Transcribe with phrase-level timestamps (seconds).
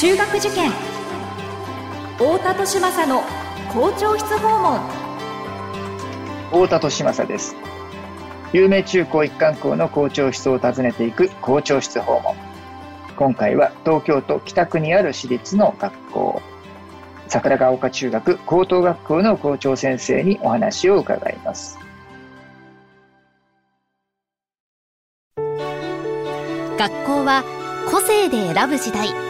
[0.00, 0.70] 中学受験。
[2.16, 3.22] 太田利政の
[3.70, 4.80] 校長室訪問。
[6.50, 7.54] 太田利政です。
[8.54, 12.34] 有名中高一貫校の校長室を訪ねていく校長室訪問。
[13.14, 16.40] 今回は東京都北区にある私立の学校。
[17.28, 21.78] 桜ヶ丘中学高等学校の校長先生にお話を伺います。
[25.36, 27.44] 学校は
[27.90, 29.29] 個性で選ぶ時代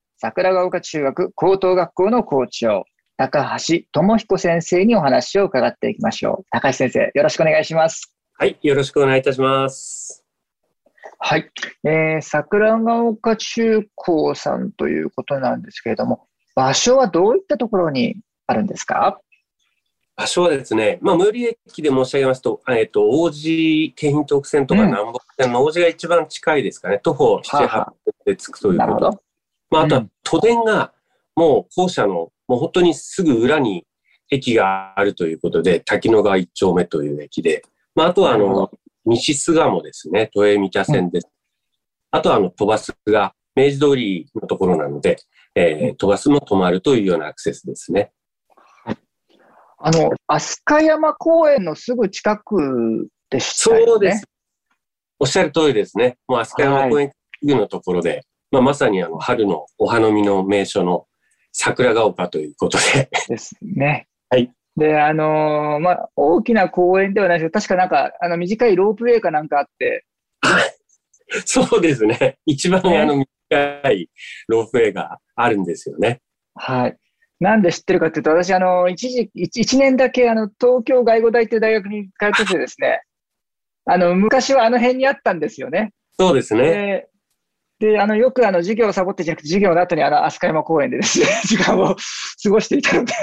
[0.23, 2.85] 桜ヶ丘中学高等学校の校長
[3.17, 6.45] 高橋智彦先生にお話を伺っていきましょう。
[6.51, 8.15] 高橋先生よろしくお願いします。
[8.37, 10.23] はいよろしくお願いいたします。
[11.17, 11.49] はい、
[11.83, 19.19] えー、桜ヶ丘中高さんということなんですけれども場所はどういったところにあるんですか？
[20.15, 26.99] 場所はですね、まあ、最寄り駅で申し上げますと、えっ、ー、と、王子京浜東北線とか南北線の王子が一番近いですかね。
[26.99, 27.93] 徒歩7、8分
[28.25, 29.23] で着くということ。
[29.71, 30.93] まあ、あとは都電が
[31.35, 33.85] もう校舎のもう本当にすぐ裏に
[34.29, 37.63] 駅があるということで、滝野川一丁目という駅で、
[37.95, 38.69] まあ、あとはあの、
[39.05, 41.27] 西巣鴨ですね、都営三田線です。
[42.11, 45.17] あとはあの、飛ばすが明治通りのところなので、
[45.55, 48.11] えー、飛ばすも止まるというようなアクセスですね。
[49.83, 53.85] あの、飛鳥山公園のすぐ近くでしたよね。
[53.85, 54.23] そうです。
[55.19, 56.17] おっしゃる通りですね。
[56.27, 57.11] もう飛鳥山公園
[57.43, 61.07] のところで、まあ、まさにあの春のお花見の名所の
[61.53, 63.09] 桜ヶ丘ということで。
[63.27, 64.07] ですね。
[64.29, 64.51] はい。
[64.77, 70.05] で、あのー、まあ、大きな公園ではないですけど、確かなんか、あの、短いロープウェイかなんかあって。
[71.45, 72.37] そうですね。
[72.45, 74.09] 一番、あの、短い
[74.47, 76.21] ロープウェイがあるんですよね。
[76.55, 76.97] はい。
[77.39, 83.01] なんで知ってるかというと、私、あの、一時、一年だけ、あの、東京外語大という大学に通っててですね、
[83.85, 85.91] あの、昔はあの辺にあったんですよね。
[86.19, 87.07] そうですね。
[87.81, 93.13] で、あの、よくあの、授業をサボってじゃなくて、授業の後にあの、飛鳥山公園でですね、 時間を過ごしていたので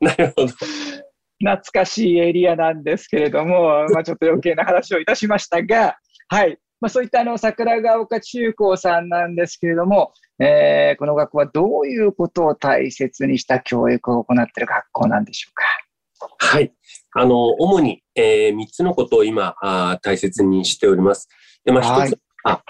[0.00, 0.48] なるほど。
[0.48, 5.96] 懐かしいエリアなんですけれども、まあちょっと余計な話をいたしましたが、
[6.28, 6.58] はい。
[6.80, 15.64] まあそういったあの、桜ヶ丘中高さんなんですけれども、えー、この学校はどういうことを大切にした教育を行っている学校なんでしょうか？
[16.38, 16.72] はい。
[17.14, 21.28] あの、主に、えー、3つのことを今あ、大切にしております。
[21.64, 22.62] で、まあ、一つ、はい、あ、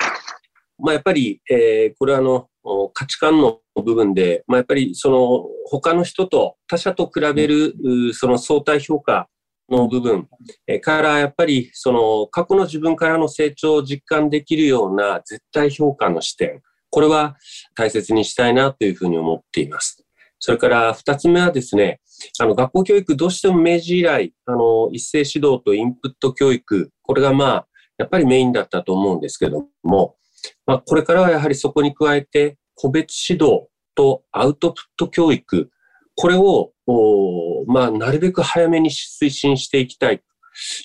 [0.79, 2.49] まあ、やっぱり、えー、これはあの、
[2.93, 7.75] 価値観の部分で、まあ、やっぱりその他の人と他者と比べる、
[8.13, 9.29] その相対評価
[9.71, 10.29] の部分
[10.81, 17.37] からやっぱりその過去の自分からの成長を実感できるような絶対評価の視点、これは
[17.75, 20.05] 大切にしたいなというふうに思っています。
[20.39, 22.01] それから二つ目はですね、
[22.39, 27.67] あの学校教育どうしても明治以来、あの一斉指導とインプット教育、これがまあ
[27.99, 30.17] やっぱりメインだったと思うんですけども、
[30.67, 35.71] まあ、これからはやはりそこに加えて、個別指導とアウトプット教育、
[36.15, 36.73] これを、
[37.67, 40.25] まあ、なるべく早めに推進していきたいと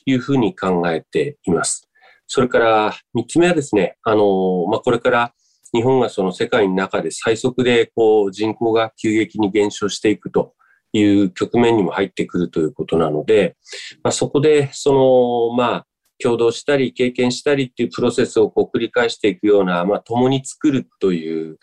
[0.06, 1.90] いうふうに考えています。
[2.28, 5.34] それから三つ目はですね、あの、まあ、これから
[5.74, 10.54] 日本がその世界の中で最速でこう人口が急激に減少していくと
[10.94, 13.58] いう局面にも入ってくるということなので、
[14.04, 15.88] まあ、そこでその、まあ、
[16.22, 21.58] 共同したり経験したりっていうプロセスをこう繰り返していくような、まあ、共に作るという、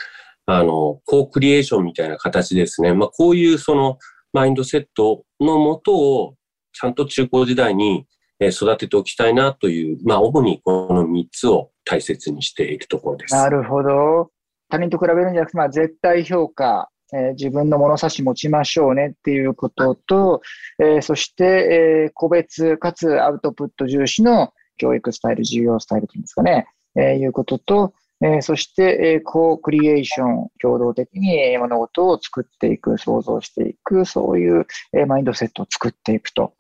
[0.47, 2.93] あの、コークリエーションみたいな形ですね。
[2.93, 3.99] まあ、こういうその
[4.33, 6.35] マインドセットのもとを
[6.73, 8.07] ちゃんと中高時代に
[8.41, 13.35] 育てておきたいなという、まあ、主にこの3つを大切にしているところです。
[13.35, 14.31] なるほど。
[14.69, 20.43] 他人と比べるんじゃなくて、まあ、絶対評価、えー、自分の物差し持ちましょうねっていうことと、
[20.79, 26.67] えー、そして、えー、個別かつアウトプット重視の教育スタイル、授業スタイルというんですかね、
[26.97, 36.53] えー、いうことと、えー、そして、えー、コークリエーション、共同的に物事を作っていく、創造していく、そういう、えー、マインドセットを作っていくと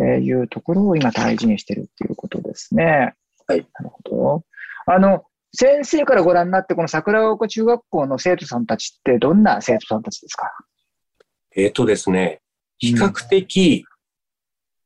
[0.00, 3.14] いうところを今大事にしているっていうことですね。
[3.48, 3.66] はい。
[3.74, 4.44] なるほど。
[4.86, 10.50] あの、先生からご覧になって、この桜岡中学校の生徒さんたちってどんな生徒さんたちですか？
[11.56, 12.40] えっ、ー、とですね、
[12.78, 13.84] 比較的、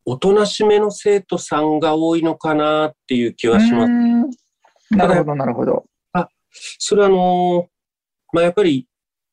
[0.05, 4.97] おとなしめの生徒さんが多いのかなっていう気はします。
[4.97, 5.85] なるほど、なるほど。
[6.13, 6.29] あ、
[6.79, 7.69] それはあの
[8.33, 8.89] まあ、やっぱり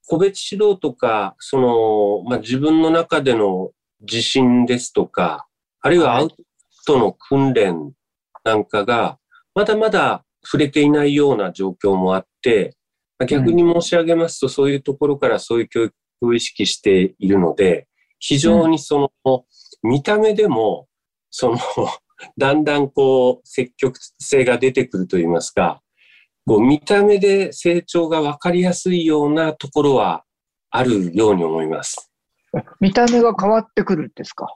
[0.07, 3.71] 個別指導とか、その、まあ、自分の中での
[4.01, 5.47] 自信ですとか、
[5.81, 6.29] あるいはアウ
[6.85, 7.93] トの訓練
[8.43, 9.17] なんかが、
[9.53, 12.75] まだまだ触れていないような状況もあって、
[13.27, 17.87] 逆に申し上げますと、そういうところからそういう教育を意識しているので、
[18.19, 19.45] 非常にその、
[19.83, 20.87] 見た目でも、
[21.29, 21.57] その、
[22.37, 25.81] だんだんこう、積極性が出てくるといいますか、
[26.45, 30.23] こう見た目で成長が分かりやすいようなところは
[30.71, 32.11] あるように思います。
[32.79, 34.47] 見た目が変わってくるんですか？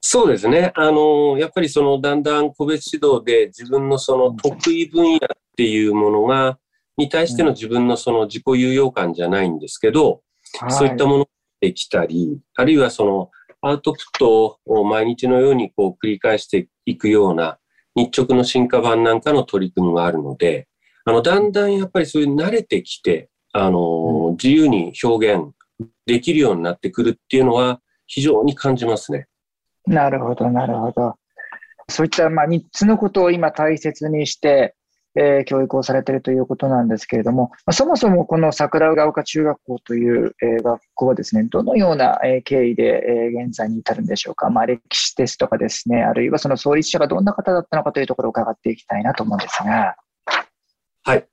[0.00, 0.72] そうですね。
[0.74, 5.18] あの、やっぱりそのだんだん個別指導で自分のその得意分野っ
[5.56, 6.58] ていうものが、
[6.96, 10.22] に対しての自分のその自己有用感じゃないんですけど、
[10.68, 11.30] そういったものが
[11.60, 13.30] できたり、あるいはその
[13.60, 17.58] アウトプットを毎日のようにこう繰り返していくような
[17.94, 20.68] 日直の進化版なんかの取り組みがあるので、
[21.04, 25.52] あの、だんだんやっぱりそういう慣れてきて、あの、自由に表現
[26.06, 29.26] できるようになってくるっていうのは非常に感じますね。
[29.88, 31.14] なるほど、なるほど。
[31.88, 34.74] そういったまあ3つのことを今大切にして、
[35.14, 43.02] えー、教育をされているということなんですけれども、まあ、そもそもこの桜ヶ丘中学校という、えー、学校はですね、どのような、えー、経緯で、
[43.34, 44.50] えー、現在に至るんでしょうか。
[44.50, 49.96] まあ、歴史ですとかですね、あるいはその創立者がどんな方だったのかというところを伺っていきたいなと思うんですが。
[51.02, 51.26] はい。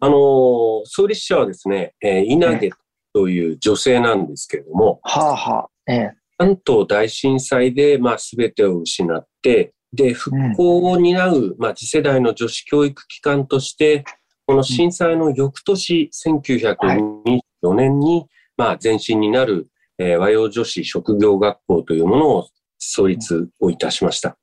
[0.00, 2.70] あのー、創立者はですね、えー、稲毛
[3.12, 14.04] という女性なんですけれども、はあはあ、ええ、関東大震災で、まあ、全てを失って、で、復興を担う、まあ、次世代の女子教育機関として、
[14.46, 19.68] この震災の翌年、1924年に、まあ、前身になる、
[19.98, 22.48] えー、和洋女子職業学校というものを
[22.78, 24.36] 創立をいたしました。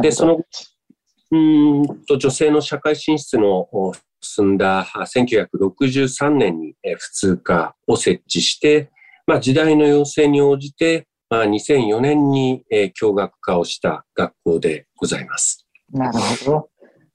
[0.00, 0.40] で、その、
[1.32, 3.66] うんと女性の社会進出の
[4.20, 8.90] 進んだ1963年に普通科を設置して、
[9.26, 15.66] まあ、時代の要請に応じて、まあ、2004年に、えー、教学化をした学校でございます。
[15.90, 16.68] なるほど。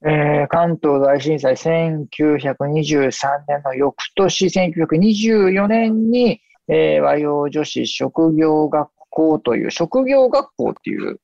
[0.09, 3.11] えー、関東大震災1923
[3.47, 11.19] 年の翌年、1924年に、えー、和洋女子職業学校という、職業学校っていう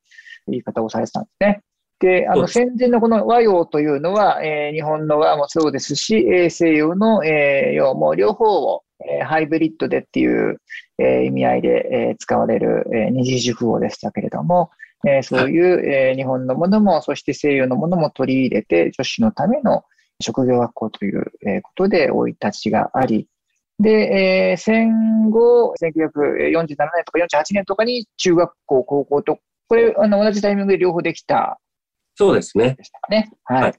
[0.46, 1.62] 言い方をされてたんですね。
[2.00, 10.62] で、あの、戦前のこの和洋というのは、えー、日本の和もそうですし、えー、西洋の、えー、洋も両方を、えー、ハイブリッドでっていう、
[10.98, 14.72] えー、意味合いで、えー、使われる、えー、二次熟語でしたけれども、
[15.08, 19.84] えー、そういう、えー、日本のものも、そして西洋のものも取り入れて、女子のための
[20.22, 23.28] 職業学校という、えー、ことで生い立ちがあり、
[23.80, 23.90] で、
[24.52, 31.60] えー、戦後、1947年とか48年とかに中学校、高校と、これ、あの、同じタイミングで両方できた
[32.76, 33.26] そうですね。
[33.44, 33.62] はい。
[33.64, 33.74] はい、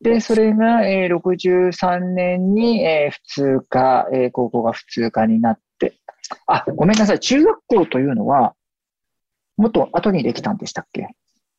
[0.00, 5.98] で、それが、えー、63年に、えー、普通科、えー、高校が普通科になって、
[6.46, 7.20] あ、ごめんなさい。
[7.20, 8.54] 中学校というのは、
[9.56, 11.08] もっと後にできたんでしたっけ？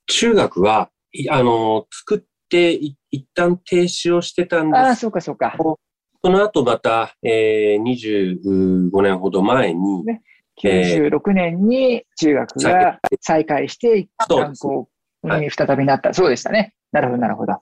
[0.07, 0.89] 中学は、
[1.29, 5.55] あの、作ってい、一旦停止をしてたんですああ、そうかそうか。
[6.21, 7.81] その後また、えー、
[8.91, 10.21] 25年ほど前に、ね、
[10.61, 14.89] 96年に中学が再開して、一旦こ
[15.23, 16.09] う、に再びなった。
[16.09, 16.73] はい、そうでしたね。
[16.91, 17.61] なるほど、なるほど。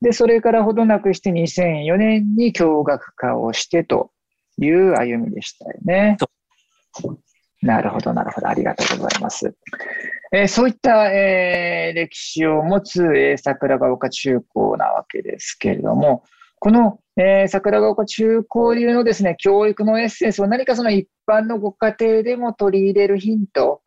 [0.00, 4.10] で、それからほどなくして2004年に共学化をしてと
[4.58, 6.16] いう歩みでしたよね。
[7.62, 8.48] なるほど、なるほど。
[8.48, 9.54] ありがとうございます。
[10.32, 16.24] えー、そういった、えー、歴史を持つ、えー、桜ヶ丘中高なわけですけれども、
[16.58, 23.80] この、えー、桜ヶ丘中高流のですね、教育のエッセンスを何かその一般のご家庭でも取り入れるヒント、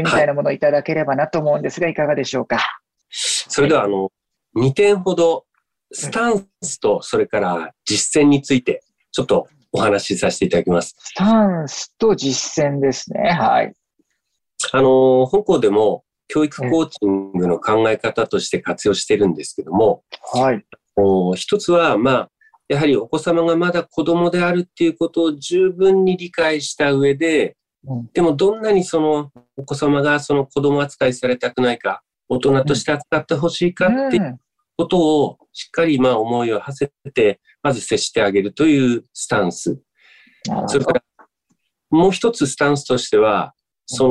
[0.00, 2.58] みたいなものをいただければなと思うんですが、いかがでしょうか？
[3.10, 4.10] それでは、あの、
[4.56, 5.44] 2点ほど、
[5.92, 10.94] スタンスと、それから実践について、ちょっとお話しさせていただきます。
[10.98, 13.30] スタンスと実践ですね。
[13.30, 13.74] はい。
[14.72, 20.64] あの、本校でも、教育コーチングの考え方として活用してるんですけども、はい。
[21.36, 22.30] 一つは、まあ、
[22.68, 27.56] やはりお子様がまだ子供であるっていうことを十分に理解した上で、
[28.14, 34.38] でもどんなにそのお子様がその子供扱いされたくないか、大人として扱ってほしいかっていう
[34.76, 39.80] ことをしっかりまあ思いを馳せて、まず接してあげるというスタンス。
[40.66, 41.02] それから
[41.90, 43.54] もう一つスタンスとしては、
[43.86, 44.08] そ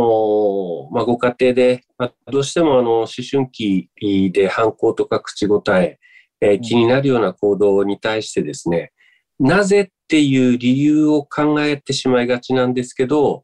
[0.92, 3.90] の、まあ、ご家庭で、まあ、どうしてもあの思春期
[4.32, 5.98] で反抗とか口答え、
[6.40, 8.92] えー、気になるような行動に対してですね、
[9.40, 13.44] なぜっていう理由を考えてしまいがちなんですけど、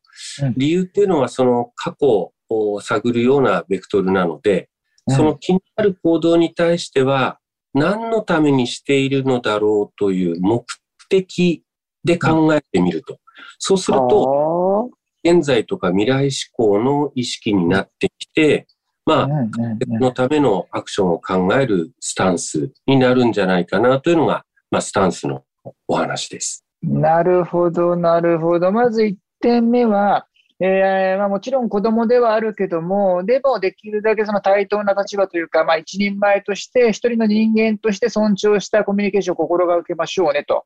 [0.55, 4.69] 理由っていうのはその過去を探るようなベクトルなので、
[5.07, 7.39] その気になる行動に対しては、
[7.73, 10.65] 何のためにしているのだろうという目
[11.09, 11.63] 的
[12.03, 13.19] で考えてみると。
[13.59, 14.89] そうすると、
[15.23, 18.67] 現在とか未来志向の意識になってきて、
[19.05, 25.43] まあ、そのためのアクションを考えるスタンスになるんじゃないかなというのが、まあ、スタンスの
[25.87, 26.65] お話です。
[26.83, 28.71] なるほど、なるほど。
[28.71, 30.27] まず1点目は、
[30.59, 40.65] えーまあ、もちろん子供ではあるけども、でもできるだけその対等な立場というか、まあ、一人前として、一人の人間として尊重したコミュニケーションを心がけましょうねと。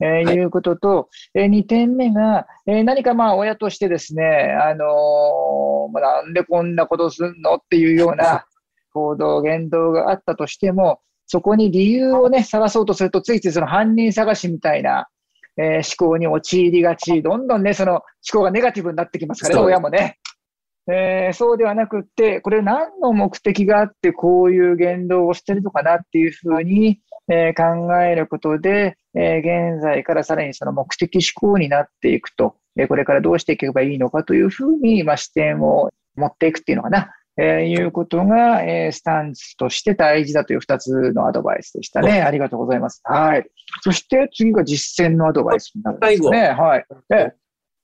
[0.00, 8.46] えー、はい、いうことと、えー、2点目が、えー、何かまあ親としてですね、あのー、まあ、なんでこんなことすんのっていうような
[8.94, 15.08] 行動、言動があったとしても、そこに理由をね、探そうとすると、ついついその犯人探しみたいな、
[15.56, 20.18] えー、思考に陥りがち、どんどんね、その思考がネガティブになってきますからね、親もね。
[20.90, 37.12] えー、そうではなくって、これ何の目的があってこういう言動をしてるのかなっていうふうに、えー、考えることで、えー、現在からさらにその目的思考になっていくと、えこれからどうしていけばいいのかというふうに、まあ、視点を持っていくっていうのかな。
[37.38, 42.20] えー、いうことが、えー、スタンスとして大事だという2つのアドバイスでしたね。
[42.20, 43.00] ありがとうございます。
[43.04, 43.46] はい。
[43.82, 46.30] そして次が実践のアドバイスになるんですね。
[46.30, 46.62] 最後。
[46.62, 46.84] はい。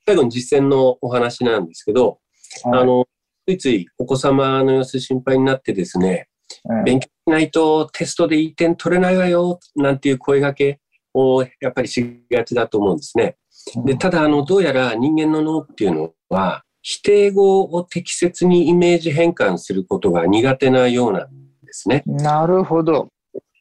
[0.06, 2.18] 最後に実践のお話なんですけど、
[2.64, 3.06] はい、あの、
[3.46, 6.28] ついついお子様の様子心配になってですね、
[6.64, 10.80] うん、勉強しないとテストでいい点取れないわよ、なんていう声掛け
[11.14, 13.36] をやっぱりしがちだと思うんですね。
[13.84, 21.28] でただ、あの、どうやら人間の脳っていうのは、否定語を適切にイメージ変換することが苦手なようなん
[21.62, 22.02] ですね。
[22.06, 23.08] なるほど。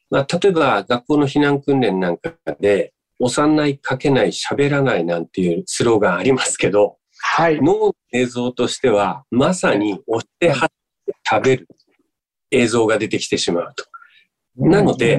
[0.08, 10.68] まあ、例えば、学校の避難訓練なんかで、押さない、書けない、喋らないなんていうスローガンありますけど、はい、脳の映像としては、まさに押してはっ
[11.04, 11.68] て食べる
[12.50, 13.84] 映像が出てきてしまうと。
[14.56, 15.18] なので、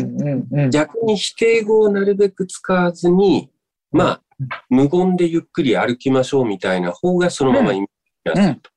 [0.71, 3.51] 逆に否定語をなるべく使わずに、
[3.91, 4.21] まあ、
[4.67, 7.98] 無言でゆっくり歩きましょうみたいな方がそのままイメージ
[8.29, 8.69] やすいと。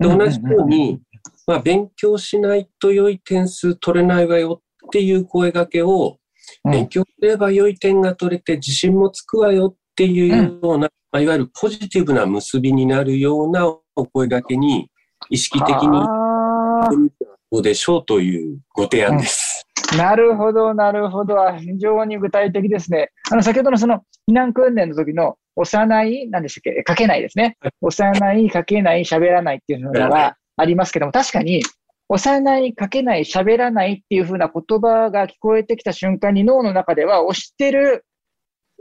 [0.00, 1.00] で同じように、
[1.46, 6.16] まあ、勉強しないと良い点数取れないわよっていう声掛けを、
[6.64, 14.88] 勉強すれば良い点が取れて自信もつくわよっていうような、まあ、いわゆるポジティブな結びになるようなお声掛けに
[15.28, 16.00] 意識的に
[17.50, 19.66] どうでしょうというご提案です。
[19.96, 21.36] なるほど、なるほど。
[21.58, 23.10] 非常に具体的ですね。
[23.30, 23.96] あの、先ほどのその
[24.28, 27.56] 避難訓練の時の幼い、何でしたっけ、書けないですね。
[27.80, 31.62] 幼い、書けない、喋らないっていうのがありますけども、確かに、
[32.08, 38.04] 幼い、書けない、喋らないっていうふうな言葉が聞こえてきた瞬間に脳の中では押してる、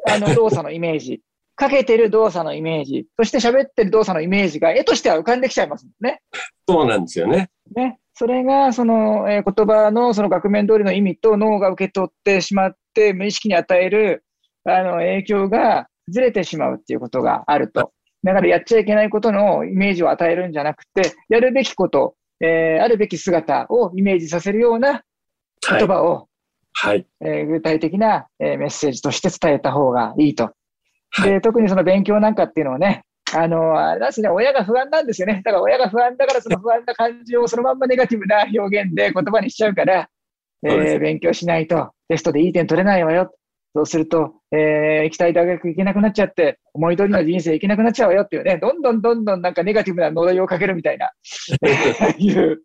[0.07, 1.21] あの、動作のイメージ、
[1.55, 6.21] かけてる動作のイメージ、そして喋ってる動作のイメージが絵としては浮かんできちゃいますもんね。
[6.67, 7.50] そうなんですよね。
[7.75, 8.00] ね。
[8.13, 14.24] それが、その、えー、言葉のその額面通りの意味と脳が受け取ってしまって、無意識に与える、
[14.63, 17.92] あの、影響がずれてしまうっていうことがあると。
[18.24, 25.04] だからやっちゃいけないことのイメージを与えるんじゃなくて、やるべきこと、えー、あるべき姿をイメージさせるような
[25.68, 26.28] 言葉を、
[26.74, 30.51] はい、えー、具体的な、えー、メッセージとして伝えた方がいいと。
[31.24, 35.42] で、はい、特にその勉強なんかっていうのはね、あの、あれですね、親が不安なんですよね。
[35.44, 40.10] だから親が不安だから、その不安な感じをそのまんまネガティブな表現で言葉にしちゃうから、
[40.63, 43.34] えー、勉強しないとテストでいい点取れないわよ。
[43.75, 51.11] そうすると、えー、行きたい大学行けなくなっちゃって、思い通りの人生行けなくなっちゃうわよっていうね、どんどんどんどんなんかネガティブな呪いをかけるみたいな、
[52.17, 52.61] いう、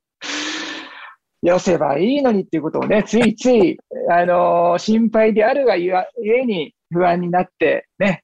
[1.43, 3.77] よせばいいのにっていうことをね、ついつい、
[4.11, 8.23] あのー、心配であるがゆえに不安になって、ね、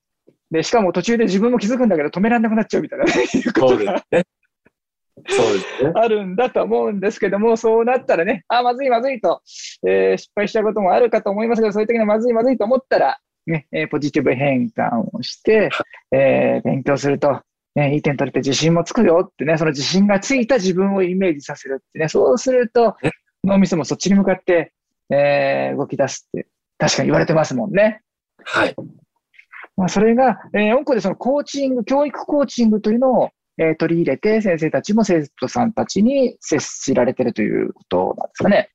[0.51, 4.25] で、しかも途中で自分も気づくんだけど止められなくなっちゃうみたいな、ね、いうことが、ね、
[5.29, 5.93] そうですね。
[5.95, 9.43] あるんだと思うんですけども、そうなったらね、あ、まずいまずいと、
[9.87, 15.71] えー、失敗したこともあるかと思いますけど、そういう時にはまずいまずいと思ったら、ね、えー、ポジティブ変換をして、
[16.13, 17.41] えー、勉強すると、
[17.75, 22.97] ね、いい点取れて自信もつくよってね、その自信がついた自分をイメージさせるってね、そうすると、
[23.45, 24.73] 脳みそもそっちに向かって、
[25.11, 26.47] えー、動き出すって、
[26.79, 28.01] 確かに言われてますもんね。
[28.45, 28.75] はい。
[29.77, 38.71] まあ、それが、えー、音校でそのコーチング、教育コーチングというのを、えー、取り入れて、先生たちも生徒さんたちに接しられてるということなんですかね。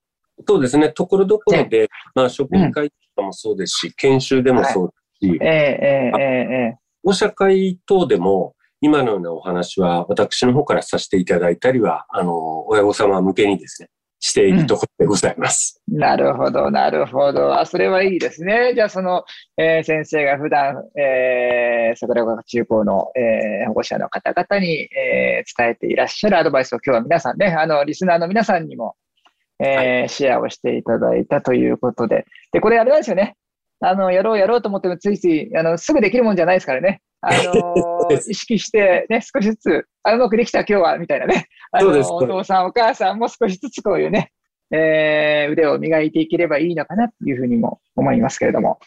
[0.48, 0.90] そうですね。
[0.90, 4.90] ところどころで、ね、まあ、職員会とかもそうですし、うん、研修でもそう
[5.22, 13.90] ですし、はい、えー、えー、えー、保護者会等でも、今のようなお話は、私の方からさせていただいたりは、あの、親御様向けにですね、
[14.26, 15.84] しているところでございます。
[15.88, 17.60] うん、なるほど、なるほど。
[17.60, 18.74] あ、それはいいですね。
[18.74, 19.24] じゃあ、その、
[19.56, 28.96] えー、先生が普段、えー、桜川中高の、えー、保護者の方々に、えー、伝えていらっしゃるアドバイスを今日は皆さんね、あの、リスナーの皆さんにも、
[29.60, 32.26] えー、はい、シェアをしていただいたということで。
[32.52, 33.36] で、これあれなんですよね。
[33.80, 37.02] あの、やろうやろうと思ってもついつい、あの、すぐできるもんじゃないですからね。
[37.22, 41.48] あの、 意識してね、少しずつ、あ、うまくできた今日は、みたいなね。
[41.72, 44.32] あの、お父さんお母さんも少しずつこういうね、
[44.72, 48.80] えー、腕を磨いていければいいのかなというふうにも思いますけれども。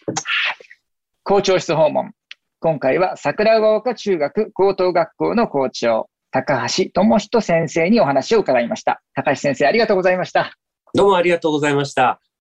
[1.25, 2.13] 校長室訪問。
[2.61, 9.01] 今回は桜ヶ丘中学高等学校の校長、高橋智人先生にお話を伺いました。
[9.15, 10.57] 高橋先生、ありがとうございました。
[10.95, 12.21] どうもありがとうございました。